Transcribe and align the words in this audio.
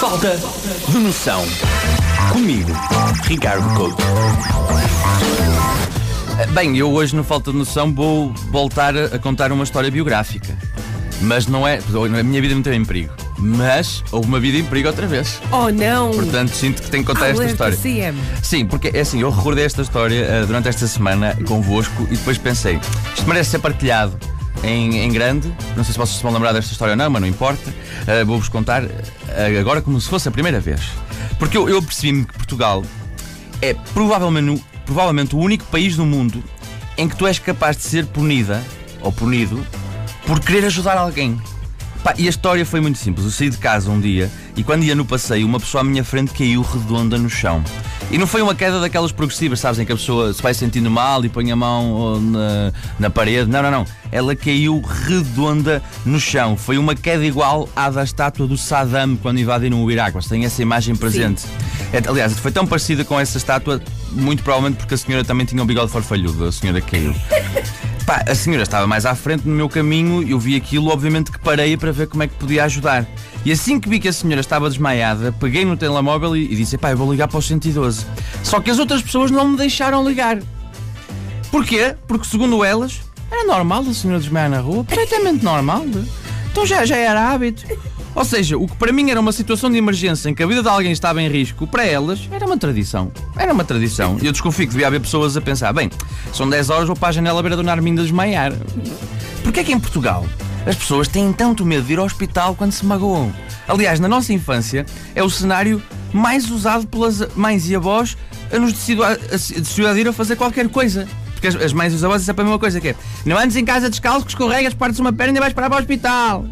Falta 0.00 0.38
de 0.88 0.98
noção. 0.98 1.44
Comigo, 2.32 2.70
Ricardo 3.24 3.68
Couto. 3.74 4.02
Bem, 6.54 6.76
eu 6.76 6.92
hoje, 6.92 7.16
no 7.16 7.24
Falta 7.24 7.50
de 7.50 7.58
Noção, 7.58 7.92
vou 7.92 8.32
voltar 8.50 8.96
a 8.96 9.18
contar 9.18 9.50
uma 9.50 9.64
história 9.64 9.90
biográfica. 9.90 10.56
Mas 11.20 11.48
não 11.48 11.66
é. 11.66 11.78
A 11.78 12.22
minha 12.22 12.40
vida 12.40 12.54
não 12.54 12.62
teve 12.62 12.76
em 12.76 12.84
perigo. 12.84 13.12
Mas 13.38 14.04
houve 14.12 14.28
uma 14.28 14.38
vida 14.38 14.58
em 14.58 14.64
perigo 14.64 14.86
outra 14.86 15.06
vez. 15.06 15.40
Oh 15.50 15.68
não! 15.68 16.12
Portanto, 16.12 16.50
sinto 16.50 16.80
que 16.80 16.90
tenho 16.90 17.04
que 17.04 17.12
contar 17.12 17.30
esta 17.30 17.42
Alerta 17.42 17.70
história. 17.70 17.76
CM. 17.76 18.18
Sim, 18.40 18.66
porque 18.66 18.92
é 18.94 19.00
assim, 19.00 19.20
eu 19.20 19.30
recordei 19.30 19.64
esta 19.64 19.82
história 19.82 20.24
eh, 20.24 20.44
durante 20.46 20.68
esta 20.68 20.86
semana 20.86 21.36
convosco 21.46 22.04
e 22.04 22.16
depois 22.16 22.38
pensei, 22.38 22.78
isto 23.16 23.28
merece 23.28 23.50
ser 23.50 23.58
partilhado 23.58 24.16
em, 24.62 24.98
em 24.98 25.12
grande. 25.12 25.52
Não 25.76 25.84
sei 25.84 25.92
se 25.92 25.98
vocês 25.98 26.20
vão 26.20 26.32
lembrar 26.32 26.52
desta 26.52 26.72
história 26.72 26.92
ou 26.92 26.96
não, 26.96 27.10
mas 27.10 27.20
não 27.22 27.28
importa. 27.28 27.72
Eh, 28.06 28.24
Vou-vos 28.24 28.48
contar 28.48 28.84
eh, 28.84 29.58
agora 29.60 29.80
como 29.80 30.00
se 30.00 30.08
fosse 30.08 30.28
a 30.28 30.30
primeira 30.30 30.60
vez. 30.60 30.80
Porque 31.38 31.56
eu, 31.56 31.68
eu 31.68 31.82
percebi-me 31.82 32.24
que 32.24 32.34
Portugal 32.34 32.82
é 33.62 33.74
provavelmente, 33.94 34.64
provavelmente 34.84 35.34
o 35.34 35.38
único 35.38 35.64
país 35.66 35.96
do 35.96 36.04
mundo 36.04 36.42
em 36.96 37.08
que 37.08 37.16
tu 37.16 37.26
és 37.26 37.38
capaz 37.38 37.76
de 37.76 37.84
ser 37.84 38.06
punida 38.06 38.62
ou 39.00 39.12
punido 39.12 39.64
por 40.26 40.40
querer 40.40 40.64
ajudar 40.66 40.96
alguém. 40.96 41.40
Pá, 42.02 42.14
e 42.16 42.26
a 42.26 42.30
história 42.30 42.64
foi 42.66 42.80
muito 42.80 42.98
simples. 42.98 43.24
Eu 43.24 43.32
saí 43.32 43.50
de 43.50 43.56
casa 43.58 43.90
um 43.90 44.00
dia 44.00 44.30
e 44.58 44.64
quando 44.64 44.82
ia 44.82 44.94
no 44.96 45.04
passeio, 45.04 45.46
uma 45.46 45.60
pessoa 45.60 45.82
à 45.82 45.84
minha 45.84 46.02
frente 46.02 46.34
caiu 46.34 46.62
redonda 46.62 47.16
no 47.16 47.30
chão. 47.30 47.62
E 48.10 48.18
não 48.18 48.26
foi 48.26 48.42
uma 48.42 48.56
queda 48.56 48.80
daquelas 48.80 49.12
progressivas, 49.12 49.60
sabes, 49.60 49.78
em 49.78 49.84
que 49.84 49.92
a 49.92 49.94
pessoa 49.94 50.32
se 50.32 50.42
vai 50.42 50.52
sentindo 50.52 50.90
mal 50.90 51.24
e 51.24 51.28
põe 51.28 51.52
a 51.52 51.54
mão 51.54 51.92
oh, 51.92 52.18
na, 52.18 52.72
na 52.98 53.08
parede. 53.08 53.48
Não, 53.48 53.62
não, 53.62 53.70
não. 53.70 53.86
Ela 54.10 54.34
caiu 54.34 54.80
redonda 54.80 55.80
no 56.04 56.18
chão. 56.18 56.56
Foi 56.56 56.76
uma 56.76 56.96
queda 56.96 57.24
igual 57.24 57.68
à 57.76 57.88
da 57.88 58.02
estátua 58.02 58.48
do 58.48 58.58
Saddam 58.58 59.16
quando 59.22 59.38
invadiram 59.38 59.80
o 59.84 59.92
Iraque. 59.92 60.18
Têm 60.28 60.44
essa 60.44 60.60
imagem 60.60 60.96
presente. 60.96 61.44
É, 61.92 62.02
aliás, 62.08 62.36
foi 62.36 62.50
tão 62.50 62.66
parecida 62.66 63.04
com 63.04 63.20
essa 63.20 63.38
estátua, 63.38 63.80
muito 64.10 64.42
provavelmente 64.42 64.78
porque 64.78 64.94
a 64.94 64.98
senhora 64.98 65.24
também 65.24 65.46
tinha 65.46 65.62
um 65.62 65.66
bigode 65.66 65.92
farfalhudo, 65.92 66.46
a 66.46 66.50
senhora 66.50 66.80
que 66.80 66.90
caiu. 66.90 67.14
Pá, 68.08 68.24
a 68.26 68.34
senhora 68.34 68.62
estava 68.62 68.86
mais 68.86 69.04
à 69.04 69.14
frente 69.14 69.46
no 69.46 69.54
meu 69.54 69.68
caminho, 69.68 70.26
eu 70.26 70.38
vi 70.38 70.56
aquilo, 70.56 70.88
obviamente 70.88 71.30
que 71.30 71.38
parei 71.38 71.76
para 71.76 71.92
ver 71.92 72.06
como 72.06 72.22
é 72.22 72.26
que 72.26 72.32
podia 72.36 72.64
ajudar. 72.64 73.06
E 73.44 73.52
assim 73.52 73.78
que 73.78 73.86
vi 73.86 74.00
que 74.00 74.08
a 74.08 74.12
senhora 74.14 74.40
estava 74.40 74.66
desmaiada, 74.66 75.30
peguei 75.30 75.62
no 75.62 75.76
telemóvel 75.76 76.34
e, 76.34 76.44
e 76.50 76.56
disse: 76.56 76.78
pá, 76.78 76.90
eu 76.90 76.96
vou 76.96 77.12
ligar 77.12 77.28
para 77.28 77.36
o 77.36 77.42
112. 77.42 78.06
Só 78.42 78.60
que 78.60 78.70
as 78.70 78.78
outras 78.78 79.02
pessoas 79.02 79.30
não 79.30 79.48
me 79.48 79.58
deixaram 79.58 80.08
ligar. 80.08 80.38
Porquê? 81.50 81.94
Porque, 82.06 82.26
segundo 82.26 82.64
elas, 82.64 82.98
era 83.30 83.44
normal 83.44 83.84
a 83.86 83.92
senhora 83.92 84.18
desmaiar 84.18 84.48
na 84.48 84.60
rua, 84.60 84.84
perfeitamente 84.84 85.44
normal. 85.44 85.84
Então 86.50 86.64
já, 86.64 86.86
já 86.86 86.96
era 86.96 87.30
hábito. 87.30 87.66
Ou 88.18 88.24
seja, 88.24 88.58
o 88.58 88.66
que 88.66 88.74
para 88.74 88.90
mim 88.90 89.12
era 89.12 89.20
uma 89.20 89.30
situação 89.30 89.70
de 89.70 89.78
emergência 89.78 90.28
em 90.28 90.34
que 90.34 90.42
a 90.42 90.46
vida 90.46 90.60
de 90.60 90.68
alguém 90.68 90.90
estava 90.90 91.22
em 91.22 91.28
risco, 91.28 91.68
para 91.68 91.86
elas 91.86 92.28
era 92.32 92.44
uma 92.44 92.58
tradição. 92.58 93.12
Era 93.36 93.52
uma 93.52 93.62
tradição. 93.64 94.18
E 94.20 94.26
eu 94.26 94.32
desconfio 94.32 94.66
que 94.66 94.72
devia 94.72 94.88
haver 94.88 95.00
pessoas 95.00 95.36
a 95.36 95.40
pensar: 95.40 95.72
bem, 95.72 95.88
são 96.32 96.50
10 96.50 96.68
horas, 96.68 96.86
vou 96.88 96.96
para 96.96 97.10
a 97.10 97.12
janela 97.12 97.40
ver 97.44 97.52
a 97.52 97.56
Dona 97.56 97.70
Arminda 97.70 98.02
desmaiar. 98.02 98.52
Porquê 99.44 99.60
é 99.60 99.64
que 99.64 99.72
em 99.72 99.78
Portugal 99.78 100.26
as 100.66 100.74
pessoas 100.74 101.06
têm 101.06 101.32
tanto 101.32 101.64
medo 101.64 101.86
de 101.86 101.92
ir 101.92 102.00
ao 102.00 102.06
hospital 102.06 102.56
quando 102.56 102.72
se 102.72 102.84
magoam? 102.84 103.32
Aliás, 103.68 104.00
na 104.00 104.08
nossa 104.08 104.32
infância 104.32 104.84
é 105.14 105.22
o 105.22 105.30
cenário 105.30 105.80
mais 106.12 106.50
usado 106.50 106.88
pelas 106.88 107.24
mães 107.36 107.70
e 107.70 107.76
avós 107.76 108.18
a 108.52 108.58
nos 108.58 108.74
dissuadir 108.74 110.08
a 110.08 110.12
fazer 110.12 110.34
qualquer 110.34 110.68
coisa. 110.68 111.06
Porque 111.34 111.46
as, 111.46 111.72
mães 111.72 111.92
e 111.92 111.94
os 111.94 112.02
avós 112.02 112.22
dizem 112.22 112.32
sempre 112.32 112.42
a 112.42 112.44
mesma 112.46 112.58
coisa 112.58 112.80
que 112.80 112.88
é 112.88 112.96
Não 113.24 113.38
andes 113.38 113.54
em 113.54 113.64
casa 113.64 113.88
descalço 113.88 114.26
que 114.26 114.32
escorregas, 114.32 114.74
partes 114.74 114.98
uma 114.98 115.12
perna 115.12 115.38
e 115.38 115.40
vais 115.40 115.52
para 115.52 115.72
o 115.72 115.78
hospital. 115.78 116.44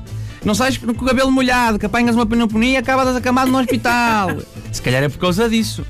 Não 0.46 0.54
sais 0.54 0.78
com 0.78 0.92
o 0.92 0.94
cabelo 0.94 1.32
molhado, 1.32 1.76
que 1.76 1.86
apanhas 1.86 2.14
uma 2.14 2.24
pneumonia 2.24 2.74
e 2.74 2.76
acabas 2.76 3.16
acamado 3.16 3.50
no 3.50 3.58
hospital. 3.58 4.28
Se 4.70 4.80
calhar 4.80 5.02
é 5.02 5.08
por 5.08 5.18
causa 5.18 5.48
disso. 5.48 5.84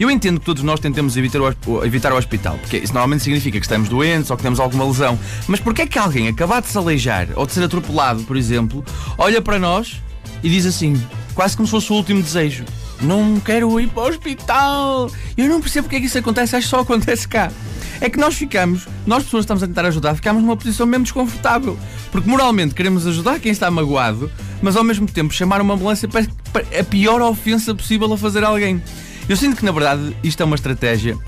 Eu 0.00 0.10
entendo 0.10 0.40
que 0.40 0.46
todos 0.46 0.62
nós 0.62 0.80
tentemos 0.80 1.14
evitar 1.14 1.42
o, 1.42 1.84
evitar 1.84 2.10
o 2.14 2.16
hospital, 2.16 2.56
porque 2.56 2.78
isso 2.78 2.94
normalmente 2.94 3.22
significa 3.22 3.60
que 3.60 3.66
estamos 3.66 3.86
doentes 3.86 4.30
ou 4.30 4.36
que 4.38 4.42
temos 4.42 4.58
alguma 4.58 4.86
lesão. 4.86 5.18
Mas 5.46 5.60
porquê 5.60 5.82
é 5.82 5.86
que 5.86 5.98
alguém 5.98 6.26
acabado 6.26 6.64
de 6.64 6.70
se 6.70 6.78
aleijar 6.78 7.28
ou 7.36 7.44
de 7.44 7.52
ser 7.52 7.62
atropelado, 7.62 8.22
por 8.22 8.38
exemplo, 8.38 8.82
olha 9.18 9.42
para 9.42 9.58
nós 9.58 10.00
e 10.42 10.48
diz 10.48 10.64
assim, 10.64 10.98
quase 11.34 11.54
como 11.54 11.66
se 11.66 11.72
fosse 11.72 11.92
o 11.92 11.96
último 11.96 12.22
desejo: 12.22 12.64
Não 13.02 13.38
quero 13.38 13.78
ir 13.78 13.88
para 13.88 14.04
o 14.04 14.08
hospital. 14.08 15.10
Eu 15.36 15.48
não 15.50 15.60
percebo 15.60 15.84
porque 15.84 15.96
é 15.96 16.00
que 16.00 16.06
isso 16.06 16.16
acontece, 16.16 16.56
acho 16.56 16.64
que 16.64 16.70
só 16.70 16.80
acontece 16.80 17.28
cá. 17.28 17.52
É 18.00 18.08
que 18.08 18.18
nós 18.18 18.34
ficamos, 18.34 18.86
nós 19.06 19.24
pessoas 19.24 19.42
estamos 19.42 19.62
a 19.62 19.66
tentar 19.66 19.84
ajudar, 19.86 20.14
ficamos 20.14 20.42
numa 20.42 20.56
posição 20.56 20.86
mesmo 20.86 21.04
desconfortável. 21.04 21.76
Porque 22.12 22.28
moralmente 22.28 22.74
queremos 22.74 23.06
ajudar 23.06 23.40
quem 23.40 23.50
está 23.50 23.70
magoado, 23.70 24.30
mas 24.62 24.76
ao 24.76 24.84
mesmo 24.84 25.06
tempo 25.06 25.32
chamar 25.34 25.60
uma 25.60 25.74
ambulância 25.74 26.08
parece 26.08 26.30
a 26.78 26.84
pior 26.84 27.20
ofensa 27.22 27.74
possível 27.74 28.12
a 28.12 28.16
fazer 28.18 28.44
a 28.44 28.48
alguém. 28.48 28.82
Eu 29.28 29.36
sinto 29.36 29.56
que 29.56 29.64
na 29.64 29.72
verdade 29.72 30.16
isto 30.22 30.40
é 30.42 30.46
uma 30.46 30.54
estratégia 30.56 31.18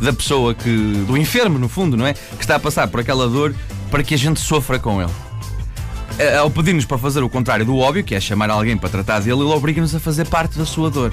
da 0.00 0.12
pessoa 0.12 0.54
que. 0.54 1.04
do 1.06 1.16
enfermo, 1.16 1.58
no 1.58 1.68
fundo, 1.68 1.96
não 1.96 2.06
é? 2.06 2.12
Que 2.14 2.42
está 2.42 2.56
a 2.56 2.60
passar 2.60 2.88
por 2.88 3.00
aquela 3.00 3.28
dor 3.28 3.54
para 3.90 4.02
que 4.02 4.14
a 4.14 4.18
gente 4.18 4.40
sofra 4.40 4.78
com 4.78 5.00
ele. 5.00 5.10
Eh, 6.18 6.36
Ao 6.36 6.50
pedir-nos 6.50 6.84
para 6.84 6.98
fazer 6.98 7.22
o 7.22 7.28
contrário 7.28 7.64
do 7.64 7.76
óbvio, 7.76 8.02
que 8.04 8.14
é 8.14 8.20
chamar 8.20 8.50
alguém 8.50 8.76
para 8.76 8.88
tratar 8.88 9.20
dele, 9.20 9.40
ele 9.40 9.52
obriga-nos 9.52 9.94
a 9.94 10.00
fazer 10.00 10.26
parte 10.26 10.58
da 10.58 10.66
sua 10.66 10.90
dor. 10.90 11.12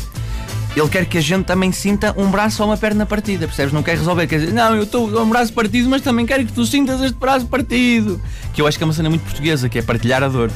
Ele 0.76 0.90
quer 0.90 1.06
que 1.06 1.20
a 1.20 1.22
gente 1.22 1.46
também 1.46 1.72
sinta 1.72 2.14
um 2.18 2.32
braço 2.32 2.64
ou 2.64 2.70
uma 2.70 2.78
perna 2.78 3.06
partida, 3.06 3.46
percebes? 3.46 3.72
Não 3.72 3.84
quer 3.84 3.96
resolver, 3.96 4.26
quer 4.26 4.40
dizer, 4.40 4.54
não, 4.54 4.76
eu 4.76 4.84
estou 4.84 5.08
um 5.22 5.30
braço 5.30 5.54
partido, 5.54 5.88
mas 5.88 6.02
também 6.02 6.26
quero 6.26 6.44
que 6.46 6.52
tu 6.52 6.66
sintas 6.66 7.00
este 7.02 7.18
braço 7.18 7.46
partido. 7.46 8.20
Que 8.54 8.62
eu 8.62 8.66
acho 8.66 8.78
que 8.78 8.84
é 8.84 8.88
uma 8.88 8.94
cena 8.94 9.10
muito 9.10 9.22
portuguesa, 9.22 9.70
que 9.70 9.78
é 9.78 9.82
partilhar 9.84 10.24
a 10.24 10.28
dor. 10.28 10.52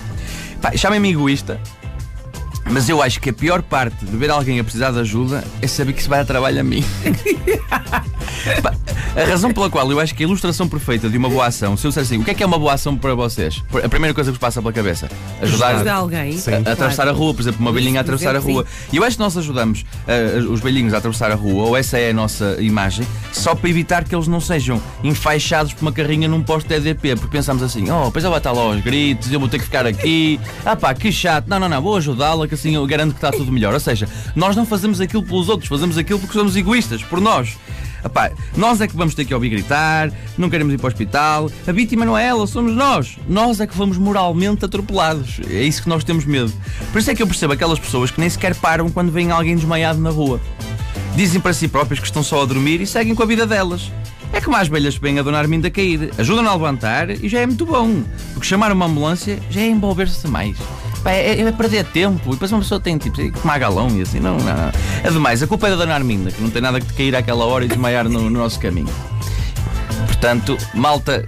Chamem-me 0.75 1.11
egoísta, 1.11 1.61
mas 2.69 2.89
eu 2.89 3.01
acho 3.01 3.21
que 3.21 3.29
a 3.29 3.33
pior 3.33 3.61
parte 3.61 4.05
de 4.05 4.17
ver 4.17 4.31
alguém 4.31 4.59
a 4.59 4.63
precisar 4.63 4.91
de 4.91 4.99
ajuda 4.99 5.43
é 5.61 5.67
saber 5.67 5.93
que 5.93 5.99
isso 5.99 6.09
vai 6.09 6.19
a 6.19 6.25
trabalho 6.25 6.59
a 6.59 6.63
mim. 6.63 6.83
A 9.15 9.25
razão 9.25 9.51
pela 9.51 9.69
qual 9.69 9.89
eu 9.91 9.99
acho 9.99 10.13
que 10.13 10.23
a 10.23 10.27
ilustração 10.27 10.67
perfeita 10.67 11.09
de 11.09 11.17
uma 11.17 11.27
boa 11.27 11.47
ação, 11.47 11.75
se 11.75 11.87
eu 11.87 11.89
disser 11.89 12.03
assim, 12.03 12.17
o 12.19 12.23
que 12.23 12.31
é 12.31 12.33
que 12.33 12.43
é 12.43 12.45
uma 12.45 12.59
boa 12.59 12.73
ação 12.73 12.95
para 12.95 13.15
vocês? 13.15 13.63
A 13.83 13.89
primeira 13.89 14.13
coisa 14.13 14.29
que 14.29 14.37
vos 14.37 14.39
passa 14.39 14.61
pela 14.61 14.71
cabeça, 14.71 15.09
ajudar, 15.41 15.75
Ajudar 15.75 15.93
alguém. 15.95 16.37
a, 16.65 16.69
a 16.69 16.73
atravessar 16.73 17.07
a 17.07 17.11
rua, 17.11 17.33
por 17.33 17.41
exemplo, 17.41 17.59
uma 17.59 17.71
velhinha 17.71 17.99
a 17.99 18.01
atravessar 18.01 18.35
a 18.35 18.39
rua. 18.39 18.65
E 18.91 18.97
eu 18.97 19.03
acho 19.03 19.17
que 19.17 19.23
nós 19.23 19.35
ajudamos 19.35 19.81
uh, 19.81 20.51
os 20.51 20.59
velhinhos 20.59 20.93
a 20.93 20.99
atravessar 20.99 21.31
a 21.31 21.35
rua, 21.35 21.63
ou 21.67 21.75
essa 21.75 21.97
é 21.97 22.11
a 22.11 22.13
nossa 22.13 22.57
imagem, 22.59 23.07
só 23.33 23.55
para 23.55 23.69
evitar 23.69 24.03
que 24.03 24.15
eles 24.15 24.27
não 24.27 24.39
sejam 24.39 24.81
enfaixados 25.03 25.73
por 25.73 25.81
uma 25.81 25.91
carrinha 25.91 26.27
num 26.27 26.43
posto 26.43 26.67
de 26.67 26.75
EDP, 26.75 27.15
porque 27.15 27.37
pensamos 27.37 27.63
assim, 27.63 27.89
oh, 27.89 28.05
depois 28.05 28.23
ela 28.23 28.31
vai 28.31 28.39
estar 28.39 28.51
lá 28.51 28.61
aos 28.61 28.81
gritos, 28.81 29.31
eu 29.31 29.39
vou 29.39 29.49
ter 29.49 29.57
que 29.57 29.65
ficar 29.65 29.85
aqui, 29.87 30.39
ah 30.63 30.75
pá, 30.75 30.93
que 30.93 31.11
chato, 31.11 31.47
não, 31.47 31.59
não, 31.59 31.67
não, 31.67 31.81
vou 31.81 31.97
ajudá-la, 31.97 32.47
que 32.47 32.53
assim 32.53 32.75
eu 32.75 32.85
garanto 32.85 33.11
que 33.11 33.17
está 33.17 33.31
tudo 33.31 33.51
melhor. 33.51 33.73
Ou 33.73 33.79
seja, 33.79 34.07
nós 34.35 34.55
não 34.55 34.65
fazemos 34.65 35.01
aquilo 35.01 35.23
pelos 35.23 35.49
outros, 35.49 35.67
fazemos 35.69 35.97
aquilo 35.97 36.19
porque 36.19 36.33
somos 36.33 36.55
egoístas, 36.55 37.01
por 37.03 37.19
nós. 37.19 37.57
Epá, 38.03 38.31
nós 38.55 38.81
é 38.81 38.87
que 38.87 38.95
vamos 38.95 39.15
ter 39.15 39.25
que 39.25 39.33
ouvir 39.33 39.49
gritar, 39.49 40.11
não 40.37 40.49
queremos 40.49 40.73
ir 40.73 40.77
para 40.77 40.85
o 40.85 40.87
hospital. 40.87 41.51
A 41.65 41.71
vítima 41.71 42.05
não 42.05 42.17
é 42.17 42.27
ela, 42.27 42.45
somos 42.47 42.73
nós. 42.73 43.17
Nós 43.27 43.59
é 43.59 43.67
que 43.67 43.73
fomos 43.73 43.97
moralmente 43.97 44.65
atropelados. 44.65 45.39
É 45.49 45.63
isso 45.63 45.83
que 45.83 45.89
nós 45.89 46.03
temos 46.03 46.25
medo. 46.25 46.51
Por 46.91 46.99
isso 46.99 47.11
é 47.11 47.15
que 47.15 47.21
eu 47.21 47.27
percebo 47.27 47.53
aquelas 47.53 47.79
pessoas 47.79 48.11
que 48.11 48.19
nem 48.19 48.29
sequer 48.29 48.55
param 48.55 48.89
quando 48.89 49.11
vem 49.11 49.31
alguém 49.31 49.55
desmaiado 49.55 49.99
na 49.99 50.09
rua. 50.09 50.39
Dizem 51.15 51.41
para 51.41 51.53
si 51.53 51.67
próprias 51.67 51.99
que 51.99 52.05
estão 52.05 52.21
só 52.21 52.43
a 52.43 52.45
dormir 52.45 52.79
e 52.79 52.85
seguem 52.85 53.15
com 53.15 53.23
a 53.23 53.25
vida 53.25 53.45
delas. 53.45 53.91
É 54.31 54.41
como 54.41 54.57
as 54.57 54.67
velhas 54.67 54.95
que 54.95 55.01
vêm 55.01 55.17
a 55.19 55.23
Dona 55.23 55.39
Arminda 55.39 55.69
cair. 55.69 56.11
Ajudam 56.17 56.47
a 56.47 56.53
levantar 56.53 57.09
e 57.09 57.27
já 57.27 57.39
é 57.39 57.45
muito 57.45 57.65
bom. 57.65 58.03
Porque 58.33 58.47
chamar 58.47 58.71
uma 58.71 58.85
ambulância 58.85 59.39
já 59.49 59.61
é 59.61 59.67
envolver-se 59.67 60.27
mais. 60.27 60.57
Pá, 61.03 61.11
É, 61.11 61.41
é 61.41 61.51
perder 61.51 61.85
tempo. 61.85 62.29
E 62.29 62.31
depois 62.31 62.51
uma 62.51 62.61
pessoa 62.61 62.79
tem 62.79 62.97
tipo 62.97 63.17
tomar 63.39 63.59
galão 63.59 63.89
e 63.97 64.01
assim. 64.01 64.19
Não, 64.19 64.37
não, 64.37 64.45
não. 64.45 64.71
Ademais, 65.05 65.41
a 65.43 65.47
culpa 65.47 65.67
é 65.67 65.71
da 65.71 65.75
Dona 65.77 65.95
Arminda, 65.95 66.31
que 66.31 66.41
não 66.41 66.49
tem 66.49 66.61
nada 66.61 66.79
que 66.79 66.87
te 66.87 66.93
cair 66.93 67.15
àquela 67.15 67.45
hora 67.45 67.65
e 67.65 67.67
desmaiar 67.67 68.07
no, 68.09 68.21
no 68.21 68.29
nosso 68.29 68.59
caminho. 68.59 68.89
Portanto, 70.07 70.57
malta 70.73 71.25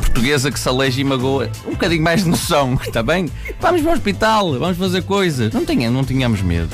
portuguesa 0.00 0.50
que 0.50 0.58
se 0.58 0.68
aleja 0.68 1.00
e 1.00 1.04
magoa, 1.04 1.50
um 1.66 1.72
bocadinho 1.72 2.02
mais 2.02 2.24
de 2.24 2.30
noção, 2.30 2.78
está 2.82 3.02
bem? 3.02 3.30
Vamos 3.60 3.82
para 3.82 3.90
o 3.90 3.94
hospital, 3.94 4.58
vamos 4.58 4.78
fazer 4.78 5.02
coisas. 5.02 5.52
Não, 5.52 5.64
tenha, 5.64 5.90
não 5.90 6.04
tenhamos 6.04 6.40
medo. 6.40 6.70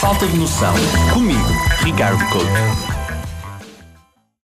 Falta 0.00 0.26
de 0.26 0.36
noção. 0.36 0.74
Comigo, 1.12 1.46
Ricardo 1.84 2.24
Couto. 2.30 3.01